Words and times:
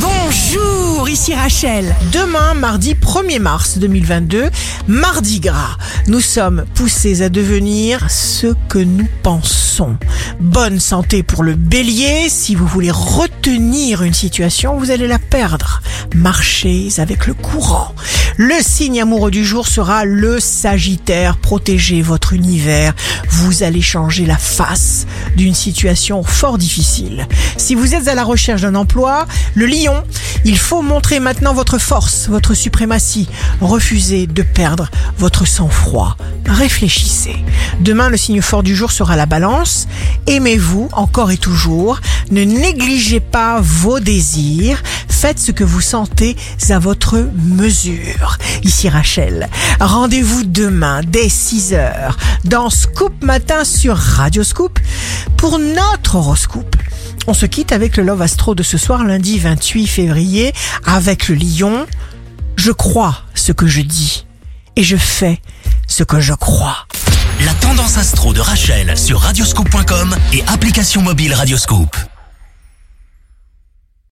Bonjour, 0.00 1.08
ici 1.08 1.34
Rachel. 1.34 1.94
Demain, 2.12 2.54
mardi 2.54 2.94
1er 2.94 3.40
mars 3.40 3.78
2022, 3.78 4.50
mardi 4.86 5.40
gras, 5.40 5.76
nous 6.06 6.20
sommes 6.20 6.64
poussés 6.74 7.22
à 7.22 7.28
devenir 7.28 8.10
ce 8.10 8.54
que 8.68 8.78
nous 8.78 9.08
pensons. 9.22 9.96
Bonne 10.40 10.78
santé 10.78 11.22
pour 11.22 11.42
le 11.42 11.54
bélier. 11.54 12.28
Si 12.28 12.54
vous 12.54 12.66
voulez 12.66 12.90
retenir 12.90 14.02
une 14.02 14.14
situation, 14.14 14.78
vous 14.78 14.90
allez 14.90 15.08
la 15.08 15.18
perdre. 15.18 15.82
Marchez 16.14 16.88
avec 16.98 17.26
le 17.26 17.34
courant. 17.34 17.94
Le 18.40 18.54
signe 18.60 19.02
amoureux 19.02 19.32
du 19.32 19.44
jour 19.44 19.66
sera 19.66 20.04
le 20.04 20.38
Sagittaire. 20.38 21.38
Protégez 21.38 22.02
votre 22.02 22.34
univers. 22.34 22.94
Vous 23.28 23.64
allez 23.64 23.82
changer 23.82 24.26
la 24.26 24.38
face 24.38 25.08
d'une 25.36 25.54
situation 25.54 26.22
fort 26.22 26.56
difficile. 26.56 27.26
Si 27.56 27.74
vous 27.74 27.96
êtes 27.96 28.06
à 28.06 28.14
la 28.14 28.22
recherche 28.22 28.60
d'un 28.60 28.76
emploi, 28.76 29.26
le 29.56 29.66
lion, 29.66 30.04
il 30.44 30.56
faut 30.56 30.82
montrer 30.82 31.18
maintenant 31.18 31.52
votre 31.52 31.78
force, 31.78 32.28
votre 32.28 32.54
suprématie. 32.54 33.28
Refusez 33.60 34.28
de 34.28 34.42
perdre 34.42 34.88
votre 35.18 35.44
sang-froid. 35.44 36.16
Réfléchissez. 36.46 37.44
Demain, 37.80 38.08
le 38.08 38.16
signe 38.16 38.40
fort 38.40 38.62
du 38.62 38.76
jour 38.76 38.92
sera 38.92 39.16
la 39.16 39.26
balance. 39.26 39.88
Aimez-vous 40.28 40.88
encore 40.92 41.32
et 41.32 41.38
toujours. 41.38 42.00
Ne 42.30 42.44
négligez 42.44 43.20
pas 43.20 43.58
vos 43.60 43.98
désirs. 43.98 44.80
Faites 45.20 45.40
ce 45.40 45.50
que 45.50 45.64
vous 45.64 45.80
sentez 45.80 46.36
à 46.70 46.78
votre 46.78 47.28
mesure. 47.34 48.38
Ici 48.62 48.88
Rachel. 48.88 49.48
Rendez-vous 49.80 50.44
demain 50.44 51.00
dès 51.04 51.26
6h 51.26 52.12
dans 52.44 52.70
Scoop 52.70 53.24
Matin 53.24 53.64
sur 53.64 53.96
Radio 53.96 54.44
Scoop 54.44 54.78
pour 55.36 55.58
notre 55.58 56.14
horoscope. 56.14 56.76
On 57.26 57.34
se 57.34 57.46
quitte 57.46 57.72
avec 57.72 57.96
le 57.96 58.04
Love 58.04 58.22
Astro 58.22 58.54
de 58.54 58.62
ce 58.62 58.78
soir 58.78 59.02
lundi 59.02 59.40
28 59.40 59.88
février 59.88 60.52
avec 60.86 61.28
le 61.28 61.34
lion. 61.34 61.84
Je 62.54 62.70
crois 62.70 63.22
ce 63.34 63.50
que 63.50 63.66
je 63.66 63.80
dis 63.80 64.24
et 64.76 64.84
je 64.84 64.96
fais 64.96 65.40
ce 65.88 66.04
que 66.04 66.20
je 66.20 66.32
crois. 66.32 66.86
La 67.44 67.54
tendance 67.54 67.98
astro 67.98 68.32
de 68.32 68.40
Rachel 68.40 68.96
sur 68.96 69.18
radioscope.com 69.18 70.14
et 70.32 70.44
application 70.46 71.02
mobile 71.02 71.34
Radioscope. 71.34 71.96